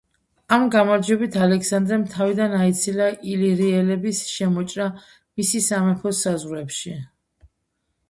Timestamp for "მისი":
4.99-5.67